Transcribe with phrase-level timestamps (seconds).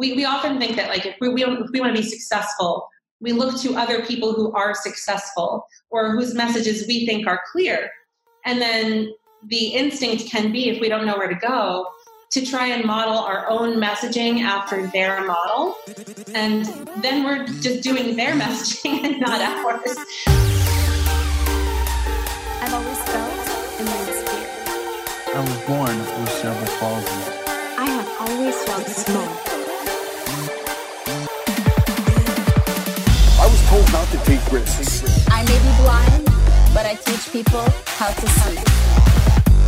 [0.00, 2.88] we, we often think that like if we, we, if we want to be successful,
[3.20, 7.90] we look to other people who are successful or whose messages we think are clear.
[8.46, 9.12] And then
[9.46, 11.86] the instinct can be, if we don't know where to go,
[12.30, 15.76] to try and model our own messaging after their model.
[16.34, 16.64] And
[17.02, 19.96] then we're just doing their messaging and not ours.
[22.62, 24.48] I've always felt immense fear.
[25.34, 27.40] I was born with cerebral palsy.
[27.76, 29.59] I have always felt small.
[33.70, 35.04] Told not to take risks.
[35.30, 36.24] I may be blind,
[36.74, 38.58] but I teach people how to see.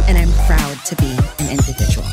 [0.09, 2.09] And I'm proud to be an individual.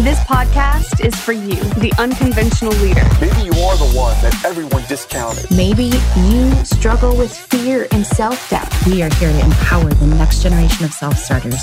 [0.00, 3.04] This podcast is for you, the unconventional leader.
[3.20, 5.44] Maybe you are the one that everyone discounted.
[5.54, 5.92] Maybe
[6.24, 8.72] you struggle with fear and self doubt.
[8.86, 11.60] We are here to empower the next generation of self starters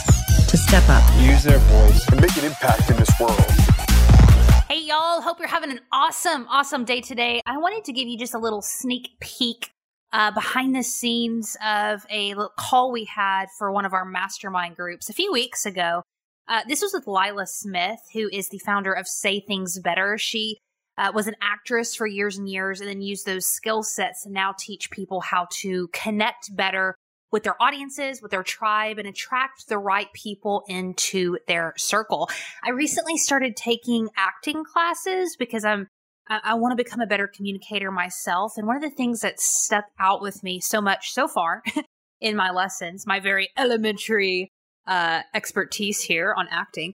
[0.50, 3.83] to step up, use their voice, and make an impact in this world.
[4.74, 5.22] Hey, y'all.
[5.22, 7.42] Hope you're having an awesome, awesome day today.
[7.46, 9.70] I wanted to give you just a little sneak peek
[10.12, 14.76] uh, behind the scenes of a little call we had for one of our mastermind
[14.76, 16.02] groups a few weeks ago.
[16.48, 20.18] Uh, this was with Lila Smith, who is the founder of Say Things Better.
[20.18, 20.58] She
[20.98, 24.32] uh, was an actress for years and years and then used those skill sets to
[24.32, 26.96] now teach people how to connect better
[27.34, 32.30] with their audiences, with their tribe, and attract the right people into their circle.
[32.64, 35.88] I recently started taking acting classes because I'm
[36.30, 38.54] I, I want to become a better communicator myself.
[38.56, 41.64] And one of the things that stuck out with me so much so far
[42.22, 44.52] in my lessons, my very elementary
[44.88, 46.94] uh, expertise here on acting,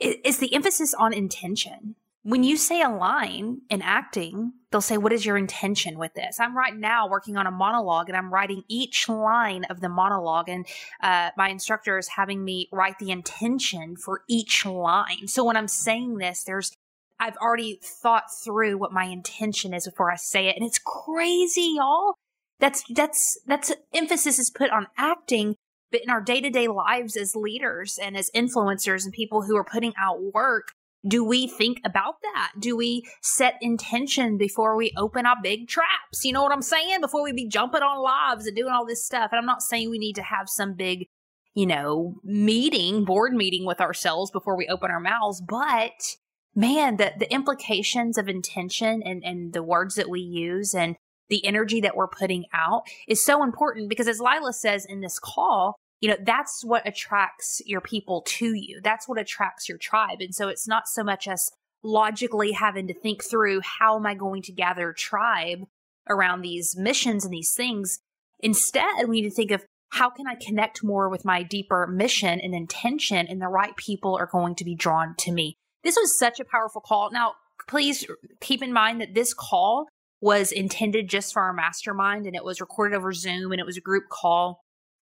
[0.00, 1.94] is the emphasis on intention.
[2.22, 6.38] When you say a line in acting, they'll say, What is your intention with this?
[6.38, 10.48] I'm right now working on a monologue and I'm writing each line of the monologue,
[10.48, 10.66] and
[11.02, 15.28] uh, my instructor is having me write the intention for each line.
[15.28, 16.72] So when I'm saying this, there's
[17.20, 20.56] I've already thought through what my intention is before I say it.
[20.56, 22.14] And it's crazy, y'all.
[22.58, 25.56] That's, that's, that's emphasis is put on acting,
[25.92, 29.56] but in our day to day lives as leaders and as influencers and people who
[29.56, 30.72] are putting out work,
[31.06, 32.52] do we think about that?
[32.58, 36.24] Do we set intention before we open our big traps?
[36.24, 37.00] You know what I'm saying?
[37.00, 39.30] Before we be jumping on lives and doing all this stuff.
[39.32, 41.06] And I'm not saying we need to have some big,
[41.54, 46.16] you know, meeting, board meeting with ourselves before we open our mouths, but
[46.54, 50.96] man, the, the implications of intention and, and the words that we use and
[51.28, 55.18] the energy that we're putting out is so important because as Lila says in this
[55.18, 58.80] call, you know, that's what attracts your people to you.
[58.82, 60.18] That's what attracts your tribe.
[60.20, 61.50] And so it's not so much us
[61.82, 65.60] logically having to think through how am I going to gather tribe
[66.08, 68.00] around these missions and these things.
[68.40, 72.40] Instead, we need to think of how can I connect more with my deeper mission
[72.40, 75.56] and intention, and the right people are going to be drawn to me.
[75.82, 77.10] This was such a powerful call.
[77.10, 77.34] Now,
[77.68, 78.06] please
[78.40, 79.88] keep in mind that this call
[80.20, 83.78] was intended just for our mastermind and it was recorded over Zoom and it was
[83.78, 84.60] a group call.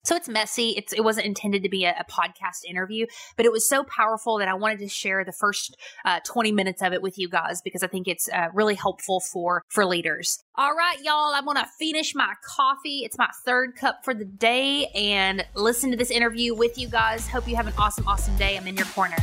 [0.06, 0.72] So it's messy.
[0.72, 3.06] It's, it wasn't intended to be a, a, podcast interview,
[3.38, 6.82] but it was so powerful that I wanted to share the first uh, 20 minutes
[6.82, 10.44] of it with you guys because I think it's uh, really helpful for, for leaders.
[10.56, 13.06] All right, y'all, I'm going to finish my coffee.
[13.06, 17.26] It's my third cup for the day and listen to this interview with you guys.
[17.30, 18.58] Hope you have an awesome, awesome day.
[18.58, 19.16] I'm in your corner.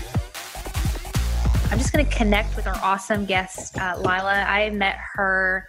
[1.71, 4.45] I'm just going to connect with our awesome guest, uh, Lila.
[4.49, 5.69] I met her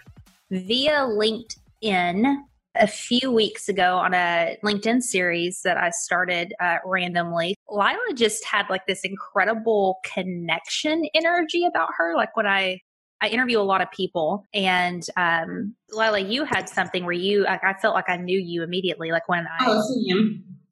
[0.50, 2.44] via LinkedIn
[2.82, 7.54] a few weeks ago on a LinkedIn series that I started uh, randomly.
[7.70, 12.16] Lila just had like this incredible connection energy about her.
[12.16, 12.80] Like when I
[13.20, 17.62] I interview a lot of people, and um, Lila, you had something where you like
[17.62, 19.12] I felt like I knew you immediately.
[19.12, 20.04] Like when I oh,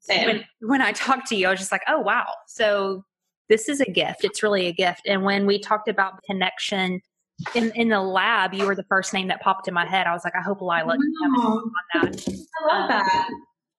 [0.09, 2.27] when when I talked to you, I was just like, oh wow.
[2.47, 3.05] So
[3.47, 4.25] this is a gift.
[4.25, 5.03] It's really a gift.
[5.07, 6.99] And when we talked about connection
[7.55, 10.07] in, in the lab, you were the first name that popped in my head.
[10.07, 12.27] I was like, I hope Lila on that.
[12.27, 13.29] I love um, that.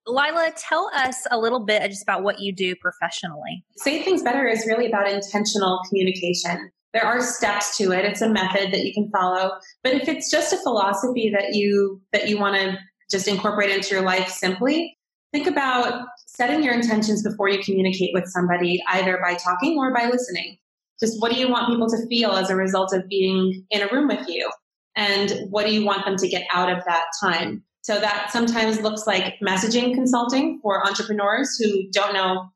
[0.06, 3.64] Lila, tell us a little bit just about what you do professionally.
[3.76, 6.70] Say Things Better is really about intentional communication.
[6.92, 8.04] There are steps to it.
[8.04, 9.52] It's a method that you can follow.
[9.82, 12.78] But if it's just a philosophy that you that you want to
[13.10, 14.98] just incorporate into your life simply,
[15.32, 20.06] think about setting your intentions before you communicate with somebody, either by talking or by
[20.06, 20.58] listening.
[21.02, 23.88] Just what do you want people to feel as a result of being in a
[23.92, 24.48] room with you?
[24.94, 27.64] And what do you want them to get out of that time?
[27.80, 32.48] So that sometimes looks like messaging consulting for entrepreneurs who don't know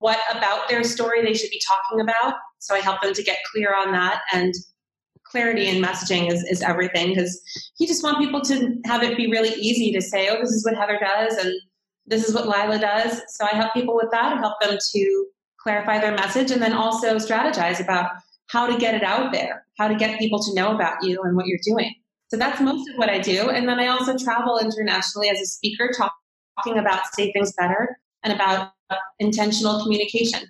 [0.00, 2.34] what about their story they should be talking about.
[2.58, 4.20] So I help them to get clear on that.
[4.34, 4.52] And
[5.24, 7.40] clarity in messaging is, is everything because
[7.78, 10.64] you just want people to have it be really easy to say, oh, this is
[10.66, 11.34] what Heather does.
[11.42, 11.54] And
[12.06, 13.22] this is what Lila does.
[13.28, 15.26] So I help people with that, help them to
[15.60, 18.10] clarify their message and then also strategize about
[18.48, 21.36] how to get it out there, how to get people to know about you and
[21.36, 21.94] what you're doing.
[22.28, 23.50] So that's most of what I do.
[23.50, 26.12] And then I also travel internationally as a speaker, talk,
[26.56, 28.72] talking about Say Things Better and about
[29.18, 30.40] intentional communication.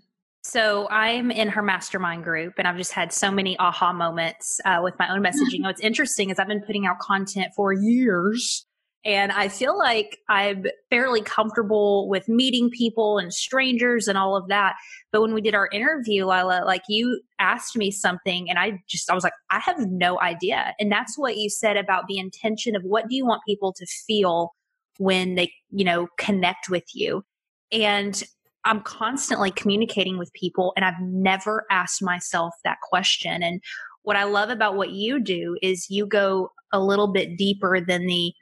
[0.42, 4.80] So I'm in her mastermind group, and I've just had so many aha moments uh,
[4.82, 5.60] with my own messaging.
[5.62, 8.64] What's interesting is I've been putting out content for years,
[9.04, 14.48] and I feel like I'm fairly comfortable with meeting people and strangers and all of
[14.48, 14.74] that.
[15.12, 19.10] But when we did our interview, Lila, like you asked me something, and I just
[19.10, 20.74] I was like, I have no idea.
[20.78, 23.86] And that's what you said about the intention of what do you want people to
[23.86, 24.54] feel
[24.98, 27.24] when they you know connect with you
[27.70, 28.22] and
[28.64, 33.42] I'm constantly communicating with people and I've never asked myself that question.
[33.42, 33.62] And
[34.02, 38.06] what I love about what you do is you go a little bit deeper than
[38.06, 38.32] the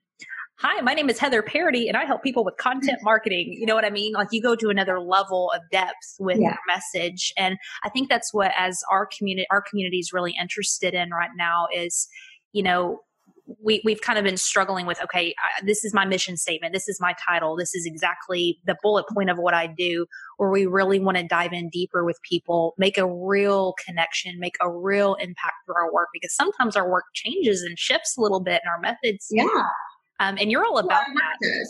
[0.60, 3.54] Hi, my name is Heather Parady and I help people with content marketing.
[3.58, 4.14] You know what I mean?
[4.14, 6.48] Like you go to another level of depth with yeah.
[6.48, 7.30] your message.
[7.36, 11.30] And I think that's what as our community our community is really interested in right
[11.36, 12.08] now is,
[12.52, 13.00] you know,
[13.62, 16.88] we, we've kind of been struggling with okay I, this is my mission statement this
[16.88, 20.06] is my title this is exactly the bullet point of what i do
[20.40, 24.56] or we really want to dive in deeper with people make a real connection make
[24.60, 28.40] a real impact through our work because sometimes our work changes and shifts a little
[28.40, 29.62] bit and our methods yeah
[30.20, 31.66] um, and you're all about well, our that.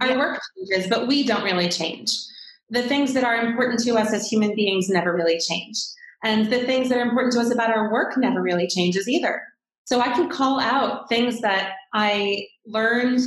[0.00, 0.18] our yeah.
[0.18, 2.10] work changes but we don't really change.
[2.70, 5.78] The things that are important to us as human beings never really change.
[6.22, 9.42] And the things that are important to us about our work never really changes either.
[9.84, 13.20] So I can call out things that I learned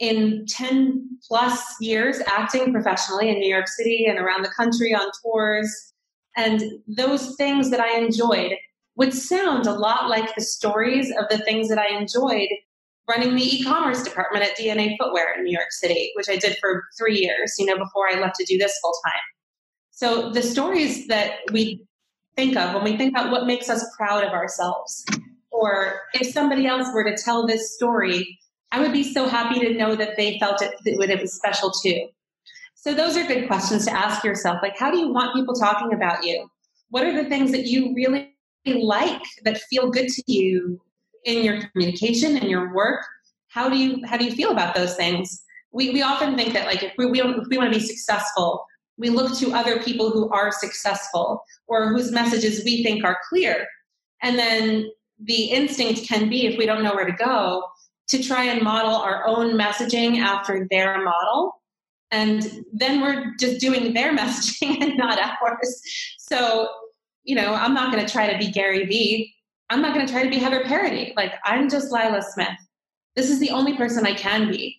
[0.00, 5.08] in 10 plus years acting professionally in New York City and around the country on
[5.22, 5.92] tours.
[6.36, 8.52] And those things that I enjoyed
[8.96, 12.48] would sound a lot like the stories of the things that I enjoyed
[13.08, 16.84] running the e-commerce department at DNA Footwear in New York City, which I did for
[16.98, 19.22] three years, you know, before I left to do this full time.
[19.90, 21.84] So the stories that we
[22.36, 25.04] think of when we think about what makes us proud of ourselves
[25.50, 28.38] or if somebody else were to tell this story,
[28.70, 31.72] I would be so happy to know that they felt it, that it was special
[31.82, 32.08] too.
[32.74, 34.58] So those are good questions to ask yourself.
[34.62, 36.48] Like, how do you want people talking about you?
[36.90, 38.34] What are the things that you really
[38.66, 40.80] like that feel good to you
[41.28, 43.04] in your communication and your work?
[43.48, 45.42] How do you how do you feel about those things?
[45.72, 48.64] We we often think that like if we, we if we want to be successful,
[48.96, 53.66] we look to other people who are successful or whose messages we think are clear.
[54.22, 54.90] And then
[55.20, 57.62] the instinct can be, if we don't know where to go,
[58.08, 61.54] to try and model our own messaging after their model.
[62.10, 65.82] And then we're just doing their messaging and not ours.
[66.18, 66.68] So,
[67.24, 69.34] you know, I'm not going to try to be Gary Vee.
[69.70, 71.14] I'm not going to try to be Heather Parady.
[71.16, 72.48] Like, I'm just Lila Smith.
[73.16, 74.76] This is the only person I can be.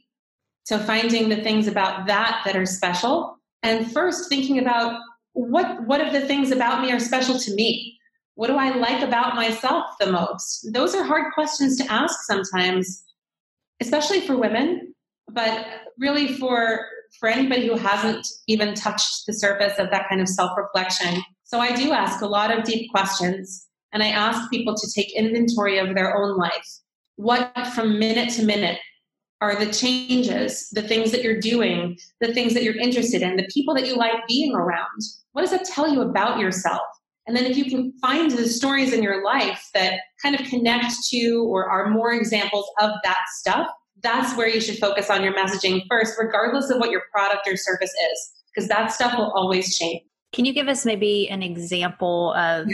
[0.64, 5.00] So, finding the things about that that are special, and first thinking about
[5.34, 8.00] what what of the things about me are special to me
[8.40, 10.70] what do I like about myself the most?
[10.72, 13.04] Those are hard questions to ask sometimes,
[13.82, 14.96] especially for women,
[15.30, 15.66] but
[15.98, 16.86] really for
[17.20, 21.22] for anybody who hasn't even touched the surface of that kind of self-reflection.
[21.44, 25.16] So I do ask a lot of deep questions and I ask people to take
[25.16, 26.68] inventory of their own life.
[27.16, 28.80] What from minute to minute
[29.42, 33.48] are the changes, the things that you're doing, the things that you're interested in, the
[33.54, 35.02] people that you like being around?
[35.32, 36.82] What does that tell you about yourself?
[37.28, 40.94] And then if you can find the stories in your life that kind of connect
[41.12, 43.68] to or are more examples of that stuff,
[44.02, 47.56] that's where you should focus on your messaging first, regardless of what your product or
[47.56, 50.02] service is, because that stuff will always change.
[50.34, 52.68] Can you give us maybe an example of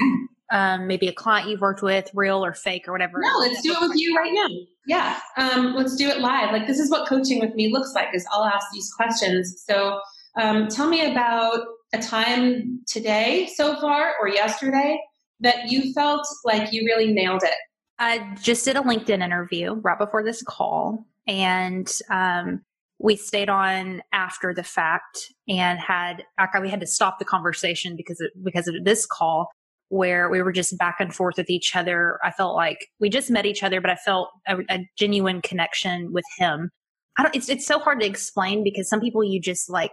[0.52, 3.20] um, maybe a client you've worked with, real or fake or whatever?
[3.20, 4.48] No, let's do it with you right now.
[4.88, 6.52] Yeah, um, let's do it live.
[6.52, 8.10] Like this is what coaching with me looks like.
[8.14, 9.64] Is I'll ask these questions.
[9.68, 10.00] So
[10.40, 15.00] um, tell me about a time today so far or yesterday
[15.40, 17.56] that you felt like you really nailed it?
[17.98, 22.62] I just did a LinkedIn interview right before this call, and um,
[23.00, 26.24] we stayed on after the fact and had
[26.62, 29.50] we had to stop the conversation because of, because of this call
[29.90, 32.20] where we were just back and forth with each other.
[32.24, 36.12] I felt like we just met each other, but I felt a, a genuine connection
[36.12, 36.72] with him.
[37.18, 37.36] I don't.
[37.36, 39.92] It's it's so hard to explain because some people you just like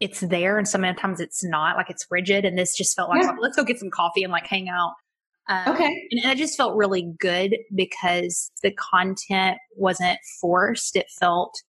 [0.00, 3.32] it's there and sometimes it's not like it's rigid and this just felt like yeah.
[3.40, 4.94] let's go get some coffee and like hang out
[5.48, 11.06] um, okay and, and it just felt really good because the content wasn't forced it
[11.10, 11.62] felt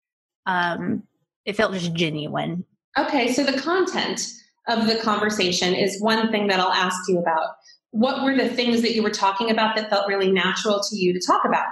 [0.45, 1.03] um
[1.45, 2.63] it felt just genuine
[2.97, 4.27] okay so the content
[4.67, 7.55] of the conversation is one thing that i'll ask you about
[7.91, 11.13] what were the things that you were talking about that felt really natural to you
[11.13, 11.65] to talk about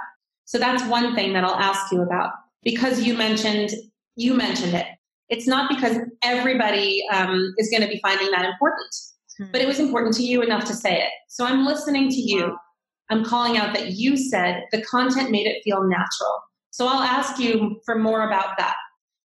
[0.44, 2.30] so that's one thing that i'll ask you about
[2.62, 3.70] because you mentioned
[4.16, 4.86] you mentioned it
[5.28, 8.94] it's not because everybody um, is going to be finding that important.
[9.52, 11.10] but it was important to you enough to say it.
[11.28, 12.56] So I'm listening to you.
[13.10, 16.42] I'm calling out that you said the content made it feel natural.
[16.70, 18.74] So I'll ask you for more about that.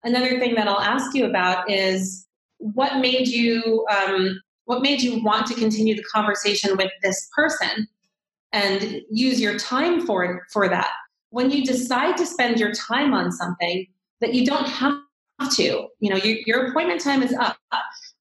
[0.03, 2.25] Another thing that I'll ask you about is
[2.57, 7.87] what made you um, what made you want to continue the conversation with this person
[8.51, 10.91] and use your time for for that.
[11.31, 13.87] When you decide to spend your time on something
[14.21, 14.93] that you don't have
[15.55, 17.57] to, you know, your, your appointment time is up.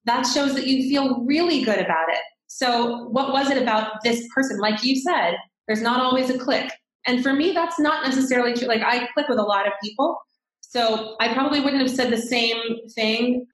[0.07, 2.21] That shows that you feel really good about it.
[2.47, 4.59] So, what was it about this person?
[4.59, 5.35] Like you said,
[5.67, 6.73] there's not always a click.
[7.07, 8.69] And for me, that's not necessarily true.
[8.69, 10.17] Like, I click with a lot of people.
[10.63, 13.47] So, I probably wouldn't have said the same thing.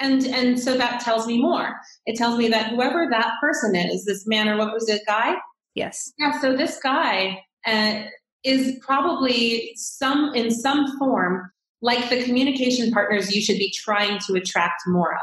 [0.00, 1.76] And and so that tells me more.
[2.06, 5.36] It tells me that whoever that person is, this man or what was it, guy?
[5.74, 6.12] Yes.
[6.18, 6.40] Yeah.
[6.40, 8.02] So this guy uh,
[8.44, 11.50] is probably some in some form
[11.82, 15.20] like the communication partners you should be trying to attract more of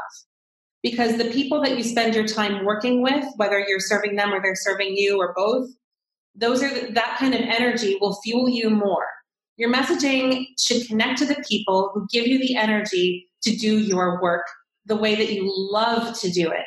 [0.82, 4.40] because the people that you spend your time working with whether you're serving them or
[4.40, 5.68] they're serving you or both
[6.34, 9.06] those are that kind of energy will fuel you more
[9.56, 14.20] your messaging should connect to the people who give you the energy to do your
[14.20, 14.44] work
[14.86, 16.64] the way that you love to do it.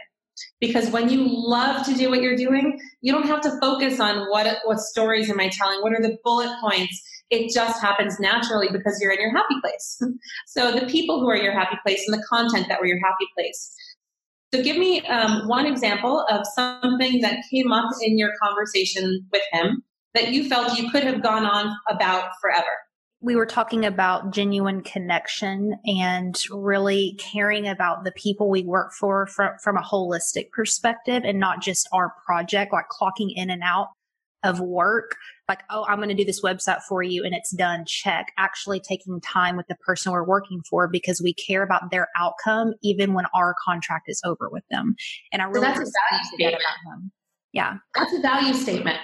[0.60, 4.30] Because when you love to do what you're doing you don't have to focus on
[4.30, 5.82] what what stories am i telling?
[5.82, 7.02] What are the bullet points?
[7.30, 10.02] It just happens naturally because you're in your happy place.
[10.48, 13.26] So the people who are your happy place and the content that were your happy
[13.38, 13.74] place.
[14.54, 19.44] So give me um, one example of something that came up in your conversation with
[19.54, 19.82] him
[20.14, 22.68] that you felt you could have gone on about forever
[23.22, 29.28] we were talking about genuine connection and really caring about the people we work for
[29.28, 33.90] from, from a holistic perspective and not just our project, like clocking in and out
[34.44, 35.16] of work.
[35.48, 37.86] Like, oh, I'm going to do this website for you and it's done.
[37.86, 38.32] Check.
[38.40, 42.74] Actually taking time with the person we're working for because we care about their outcome
[42.82, 44.96] even when our contract is over with them.
[45.32, 46.64] And I really so that's a value statement.
[47.54, 47.78] Yeah.
[47.96, 48.98] That's a value statement.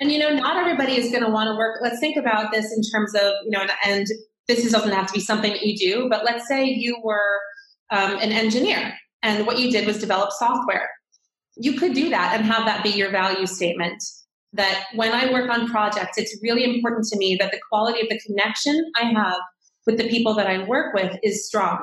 [0.00, 1.80] And you know, not everybody is going to want to work.
[1.82, 4.06] Let's think about this in terms of, you know, and, and
[4.48, 7.40] this doesn't have to be something that you do, but let's say you were
[7.90, 10.90] um, an engineer and what you did was develop software.
[11.56, 14.02] You could do that and have that be your value statement.
[14.52, 18.08] That when I work on projects, it's really important to me that the quality of
[18.08, 19.38] the connection I have
[19.86, 21.78] with the people that I work with is strong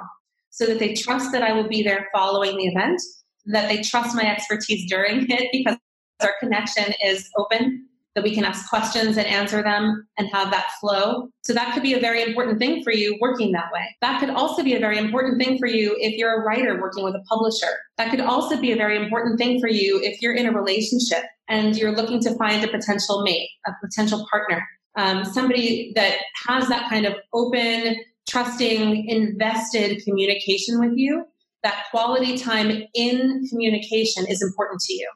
[0.52, 3.02] so that they trust that I will be there following the event,
[3.46, 5.78] that they trust my expertise during it because
[6.24, 10.72] our connection is open, that we can ask questions and answer them and have that
[10.80, 11.30] flow.
[11.44, 13.84] So that could be a very important thing for you working that way.
[14.02, 17.04] That could also be a very important thing for you if you're a writer working
[17.04, 17.70] with a publisher.
[17.98, 21.24] That could also be a very important thing for you if you're in a relationship
[21.48, 24.62] and you're looking to find a potential mate, a potential partner,
[24.98, 27.96] um, somebody that has that kind of open,
[28.28, 31.26] trusting, invested communication with you.
[31.64, 35.08] That quality time in communication is important to you.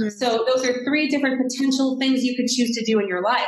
[0.00, 0.10] Mm-hmm.
[0.10, 3.46] So those are three different potential things you could choose to do in your life.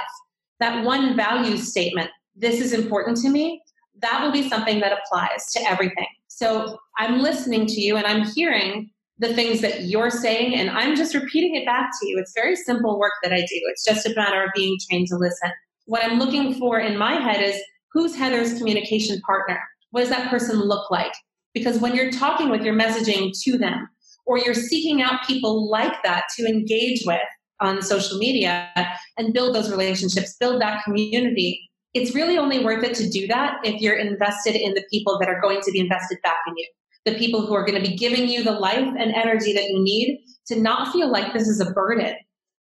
[0.60, 3.60] That one value statement, this is important to me,
[4.00, 6.06] that will be something that applies to everything.
[6.28, 10.94] So I'm listening to you and I'm hearing the things that you're saying and I'm
[10.94, 12.18] just repeating it back to you.
[12.18, 13.60] It's very simple work that I do.
[13.68, 15.50] It's just a matter of being trained to listen.
[15.86, 17.60] What I'm looking for in my head is
[17.92, 19.58] who's Heather's communication partner?
[19.90, 21.12] What does that person look like?
[21.54, 23.88] Because when you're talking with your messaging to them,
[24.26, 27.20] or you're seeking out people like that to engage with
[27.60, 28.68] on social media
[29.16, 31.60] and build those relationships, build that community.
[31.94, 35.28] It's really only worth it to do that if you're invested in the people that
[35.28, 36.66] are going to be invested back in you,
[37.06, 39.82] the people who are going to be giving you the life and energy that you
[39.82, 40.18] need
[40.48, 42.14] to not feel like this is a burden.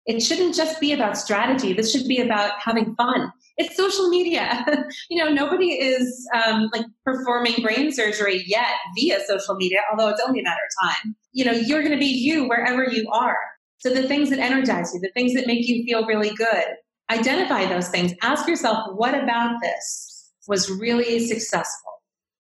[0.07, 1.73] It shouldn't just be about strategy.
[1.73, 4.65] This should be about having fun it's social media.
[5.11, 10.23] you know, nobody is um, like performing brain surgery yet via social media, although it's
[10.27, 11.17] only a matter of time.
[11.33, 13.39] You know, you're going to be you wherever you are.
[13.79, 16.65] So the things that energize you, the things that make you feel really good,
[17.11, 18.13] identify those things.
[18.23, 21.93] Ask yourself, what about this was really successful?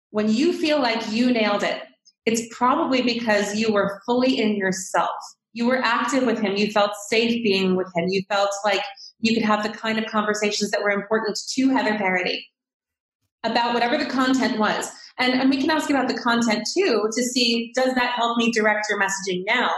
[0.09, 1.83] When you feel like you nailed it,
[2.25, 5.15] it's probably because you were fully in yourself.
[5.53, 6.55] You were active with him.
[6.55, 8.05] You felt safe being with him.
[8.09, 8.81] You felt like
[9.19, 12.43] you could have the kind of conversations that were important to Heather Parady
[13.43, 14.89] about whatever the content was.
[15.19, 18.51] And, and we can ask about the content too to see does that help me
[18.51, 19.71] direct your messaging now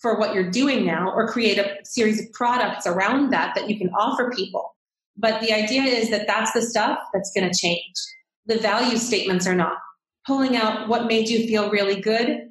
[0.00, 3.78] for what you're doing now or create a series of products around that that you
[3.78, 4.74] can offer people.
[5.16, 7.94] But the idea is that that's the stuff that's going to change.
[8.46, 9.76] The value statements are not.
[10.26, 12.48] Pulling out what made you feel really good,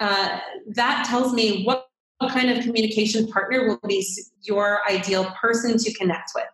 [0.00, 0.38] uh,
[0.74, 1.83] that tells me what
[2.18, 4.06] what kind of communication partner will be
[4.42, 6.44] your ideal person to connect with.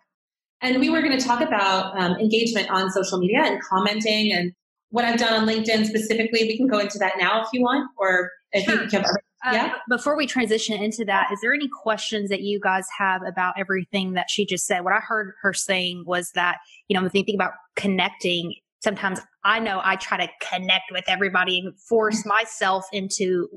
[0.62, 4.52] And we were going to talk about um, engagement on social media and commenting and
[4.90, 6.44] what I've done on LinkedIn specifically.
[6.44, 8.82] We can go into that now if you want, or if sure.
[8.82, 9.74] you have Uh, Yeah.
[9.88, 14.12] Before we transition into that, is there any questions that you guys have about everything
[14.14, 14.80] that she just said?
[14.80, 19.20] What I heard her saying was that, you know, when you think about connecting, sometimes
[19.44, 23.48] I know I try to connect with everybody and force myself into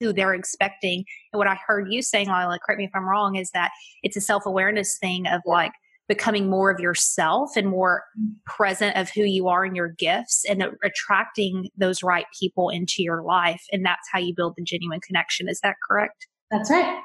[0.00, 1.04] who they're expecting.
[1.32, 3.70] And what I heard you saying, Lila, correct me if I'm wrong, is that
[4.02, 5.72] it's a self awareness thing of like
[6.08, 8.02] becoming more of yourself and more
[8.44, 13.22] present of who you are and your gifts and attracting those right people into your
[13.22, 13.62] life.
[13.70, 15.48] And that's how you build the genuine connection.
[15.48, 16.26] Is that correct?
[16.50, 17.00] That's right.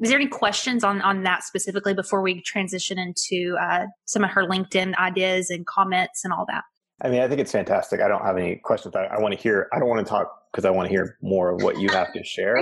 [0.00, 4.30] Is there any questions on, on that specifically before we transition into uh, some of
[4.30, 6.64] her LinkedIn ideas and comments and all that?
[7.02, 8.00] I mean, I think it's fantastic.
[8.00, 8.96] I don't have any questions.
[8.96, 9.68] I, I want to hear.
[9.72, 12.12] I don't want to talk because I want to hear more of what you have
[12.12, 12.56] to share.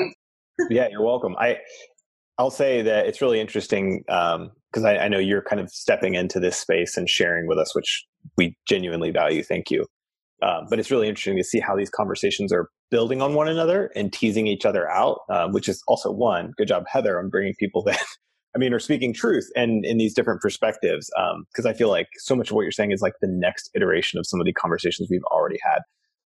[0.71, 1.35] yeah, you're welcome.
[1.39, 1.59] I
[2.39, 6.39] I'll say that it's really interesting because I, I know you're kind of stepping into
[6.39, 9.43] this space and sharing with us, which we genuinely value.
[9.43, 9.87] Thank you.
[10.41, 13.91] Um, but it's really interesting to see how these conversations are building on one another
[13.97, 17.55] and teasing each other out, um, which is also one good job, Heather, on bringing
[17.59, 18.01] people that
[18.55, 21.11] I mean are speaking truth and in these different perspectives.
[21.53, 24.19] Because I feel like so much of what you're saying is like the next iteration
[24.19, 25.81] of some of the conversations we've already had.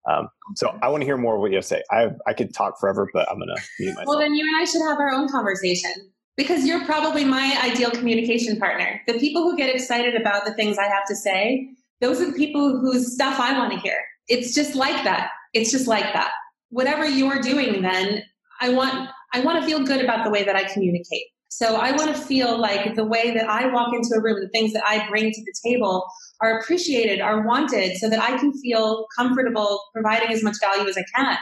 [0.08, 1.82] Um, so I want to hear more of what you have to say.
[1.90, 4.08] I I could talk forever, but I'm gonna mute myself.
[4.08, 5.92] Well, then you and I should have our own conversation
[6.36, 9.00] because you're probably my ideal communication partner.
[9.06, 11.68] The people who get excited about the things I have to say,
[12.00, 13.98] those are the people whose stuff I want to hear.
[14.28, 15.30] It's just like that.
[15.52, 16.30] It's just like that.
[16.70, 18.22] Whatever you're doing, then
[18.60, 21.26] I want I want to feel good about the way that I communicate.
[21.48, 24.48] So I want to feel like the way that I walk into a room, the
[24.48, 26.06] things that I bring to the table
[26.40, 30.96] are appreciated, are wanted, so that I can feel comfortable providing as much value as
[30.96, 31.36] I can.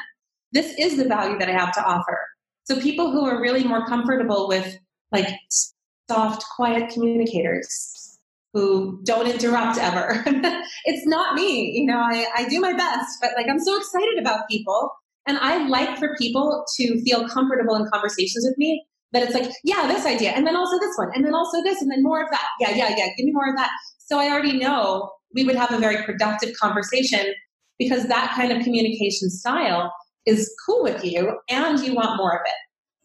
[0.53, 2.21] This is the value that I have to offer.
[2.65, 4.79] So people who are really more comfortable with
[5.13, 5.29] like
[6.11, 8.19] soft, quiet communicators
[8.53, 10.23] who don't interrupt ever.
[10.85, 11.73] it's not me.
[11.79, 14.91] You know, I, I do my best, but like I'm so excited about people.
[15.27, 19.51] And I like for people to feel comfortable in conversations with me that it's like,
[19.65, 22.23] yeah, this idea, and then also this one, and then also this, and then more
[22.23, 22.47] of that.
[22.61, 23.71] Yeah, yeah, yeah, give me more of that.
[24.09, 27.35] So I already know we would have a very productive conversation
[27.79, 29.93] because that kind of communication style
[30.25, 32.55] is cool with you and you want more of it.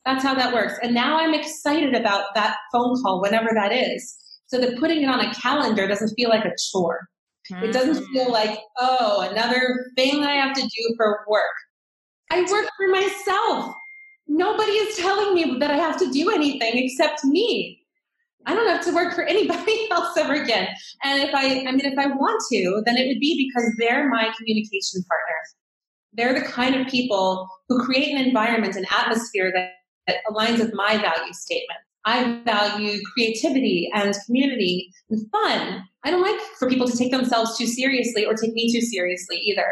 [0.05, 0.75] That's how that works.
[0.81, 4.15] And now I'm excited about that phone call, whenever that is,
[4.47, 7.07] so that putting it on a calendar doesn't feel like a chore.
[7.49, 8.13] It doesn't mm-hmm.
[8.13, 11.43] feel like, oh, another thing I have to do for work.
[12.31, 13.75] I work for myself.
[14.27, 17.82] Nobody is telling me that I have to do anything except me.
[18.45, 20.67] I don't have to work for anybody else ever again.
[21.03, 24.09] And if I, I mean, if I want to, then it would be because they're
[24.09, 25.55] my communication partners.
[26.13, 29.71] They're the kind of people who create an environment, an atmosphere that,
[30.07, 31.79] that aligns with my value statement.
[32.05, 35.83] I value creativity and community and fun.
[36.03, 39.37] I don't like for people to take themselves too seriously or take me too seriously
[39.37, 39.67] either.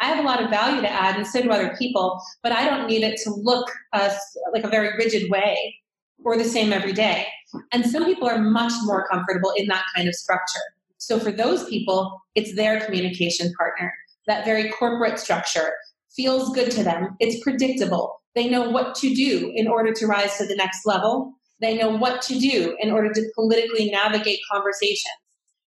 [0.00, 2.68] I have a lot of value to add, and so do other people, but I
[2.68, 4.14] don't need it to look uh,
[4.52, 5.76] like a very rigid way
[6.24, 7.26] or the same every day.
[7.72, 10.60] And some people are much more comfortable in that kind of structure.
[10.98, 13.92] So for those people, it's their communication partner.
[14.26, 15.72] That very corporate structure
[16.14, 17.16] feels good to them.
[17.20, 18.20] It's predictable.
[18.34, 21.32] They know what to do in order to rise to the next level.
[21.60, 25.14] They know what to do in order to politically navigate conversations.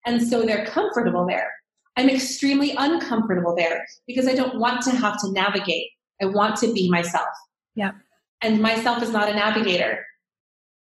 [0.04, 1.50] And so they're comfortable there.
[1.96, 5.88] I'm extremely uncomfortable there because I don't want to have to navigate.
[6.20, 7.28] I want to be myself.
[7.74, 7.92] Yeah.
[8.40, 10.04] And myself is not a navigator.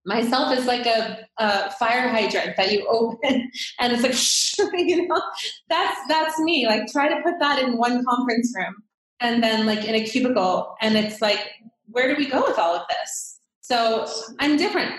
[0.09, 5.07] Myself is like a, a fire hydrant that you open and it's like, shh, you
[5.07, 5.23] know,
[5.69, 6.67] that's, that's me.
[6.67, 8.75] Like try to put that in one conference room
[9.21, 10.75] and then like in a cubicle.
[10.81, 11.51] And it's like,
[11.87, 13.39] where do we go with all of this?
[13.61, 14.07] So
[14.39, 14.95] I'm different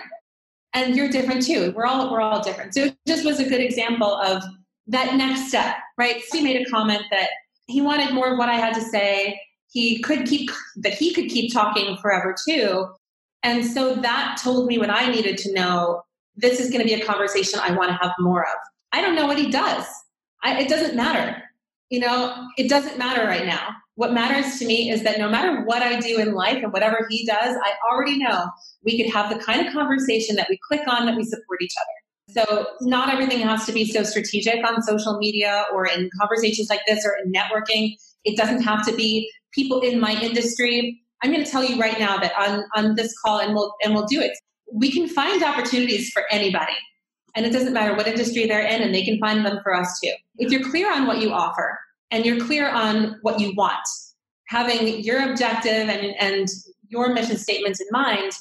[0.74, 1.72] and you're different too.
[1.74, 2.74] We're all, we're all different.
[2.74, 4.44] So it just was a good example of
[4.86, 6.22] that next step, right?
[6.30, 7.30] He made a comment that
[7.66, 9.40] he wanted more of what I had to say.
[9.72, 12.86] He could keep that he could keep talking forever too.
[13.42, 16.02] And so that told me what I needed to know.
[16.36, 18.56] This is going to be a conversation I want to have more of.
[18.92, 19.86] I don't know what he does.
[20.42, 21.42] I, it doesn't matter.
[21.90, 23.68] You know, it doesn't matter right now.
[23.96, 27.06] What matters to me is that no matter what I do in life and whatever
[27.10, 28.48] he does, I already know
[28.84, 31.74] we could have the kind of conversation that we click on, that we support each
[31.76, 32.44] other.
[32.46, 36.80] So not everything has to be so strategic on social media or in conversations like
[36.86, 37.96] this or in networking.
[38.24, 41.02] It doesn't have to be people in my industry.
[41.22, 43.94] I'm going to tell you right now that on, on this call, and we'll and
[43.94, 44.32] we'll do it.
[44.72, 46.76] We can find opportunities for anybody,
[47.34, 50.00] and it doesn't matter what industry they're in, and they can find them for us
[50.02, 50.12] too.
[50.38, 51.78] If you're clear on what you offer
[52.10, 53.86] and you're clear on what you want,
[54.48, 56.48] having your objective and and
[56.88, 58.32] your mission statements in mind,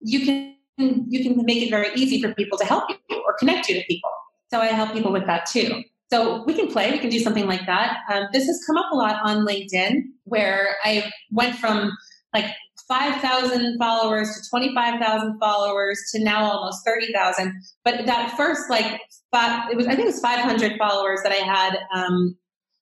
[0.00, 3.68] you can you can make it very easy for people to help you or connect
[3.68, 4.10] you to people.
[4.50, 5.82] So I help people with that too.
[6.12, 8.00] So we can play, we can do something like that.
[8.12, 11.90] Um, this has come up a lot on LinkedIn where I went from
[12.34, 12.46] like
[12.88, 17.54] 5,000 followers to 25,000 followers to now almost 30,000.
[17.84, 21.36] But that first, like, five, it was, I think it was 500 followers that I
[21.36, 22.36] had um,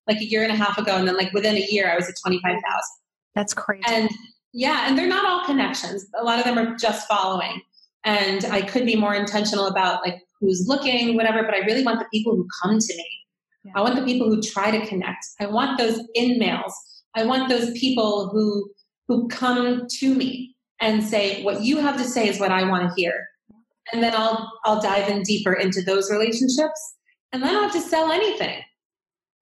[0.06, 0.96] like a year and a half ago.
[0.96, 2.62] And then, like, within a year, I was at 25,000.
[3.34, 3.82] That's crazy.
[3.86, 4.10] And
[4.52, 6.06] yeah, and they're not all connections.
[6.18, 7.60] A lot of them are just following.
[8.04, 12.00] And I could be more intentional about like who's looking, whatever, but I really want
[12.00, 13.06] the people who come to me.
[13.64, 13.72] Yeah.
[13.76, 15.24] I want the people who try to connect.
[15.38, 16.74] I want those in mails.
[17.14, 18.70] I want those people who
[19.10, 22.88] who come to me and say, what you have to say is what I want
[22.88, 23.26] to hear.
[23.92, 26.94] And then I'll I'll dive in deeper into those relationships.
[27.32, 28.62] And then I don't have to sell anything.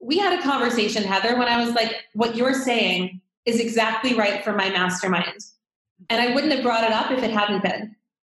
[0.00, 4.42] We had a conversation, Heather, when I was like, what you're saying is exactly right
[4.42, 5.38] for my mastermind.
[6.08, 7.94] And I wouldn't have brought it up if it hadn't been.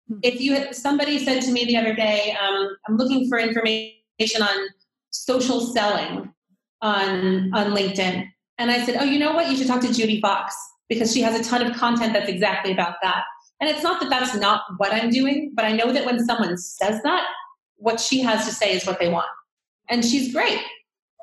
[0.10, 0.20] Hmm.
[0.24, 4.41] If you had, somebody said to me the other day, um, I'm looking for information
[4.41, 4.67] on
[5.12, 6.34] social selling
[6.82, 9.50] on on LinkedIn, and I said, oh, you know what?
[9.50, 12.71] You should talk to Judy Fox because she has a ton of content that's exactly
[12.71, 13.23] about that.
[13.60, 16.58] And it's not that that's not what I'm doing, but I know that when someone
[16.58, 17.25] says that,
[17.77, 19.30] what she has to say is what they want,
[19.89, 20.60] and she's great.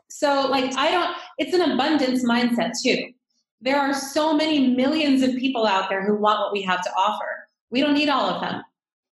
[0.09, 1.15] So, like, I don't.
[1.37, 3.13] It's an abundance mindset too
[3.61, 6.91] there are so many millions of people out there who want what we have to
[6.97, 7.49] offer.
[7.71, 8.63] We don't need all of them.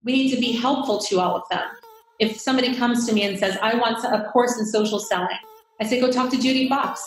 [0.04, 1.62] We need to be helpful to all of them.
[2.18, 5.38] If somebody comes to me and says, I want a course in social selling,
[5.80, 7.02] I say, go talk to Judy Fox.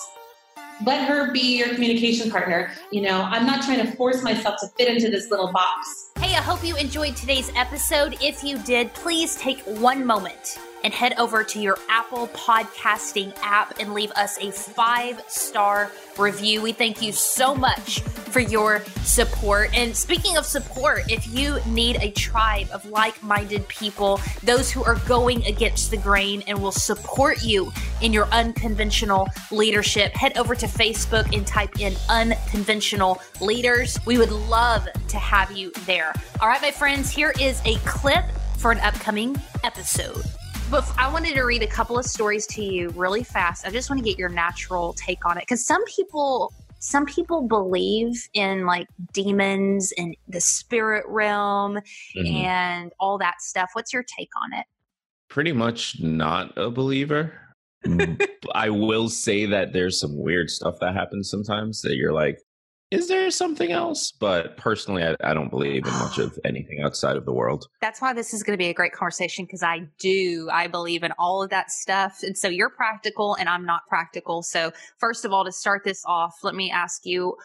[0.84, 2.72] Let her be your communication partner.
[2.92, 6.12] You know, I'm not trying to force myself to fit into this little box.
[6.20, 8.18] Hey, I hope you enjoyed today's episode.
[8.22, 13.80] If you did, please take one moment and head over to your Apple podcasting app
[13.80, 16.62] and leave us a five star review.
[16.62, 19.76] We thank you so much for your support.
[19.76, 24.84] And speaking of support, if you need a tribe of like minded people, those who
[24.84, 30.54] are going against the grain and will support you in your unconventional leadership, head over
[30.54, 33.98] to Facebook and type in unconventional leaders.
[34.06, 36.14] We would love to have you there.
[36.40, 38.26] All right, my friends, here is a clip
[38.60, 40.24] for an upcoming episode.
[40.72, 43.68] But I wanted to read a couple of stories to you really fast.
[43.68, 47.48] I just want to get your natural take on it because some people some people
[47.48, 51.80] believe in like demons and the spirit realm
[52.16, 52.36] mm-hmm.
[52.36, 53.72] and all that stuff.
[53.74, 54.66] What's your take on it?
[55.30, 57.34] Pretty much not a believer.
[58.54, 62.40] I will say that there's some weird stuff that happens sometimes that you're like,
[62.96, 64.12] is there something else?
[64.12, 67.68] But personally, I, I, don't believe in much of anything outside of the world.
[67.82, 70.50] That's why this is going to be a great conversation because I do.
[70.52, 72.20] I believe in all of that stuff.
[72.24, 74.44] And so you're practical and I'm not practical.
[74.44, 77.36] So, first of all, to start this off, let me ask you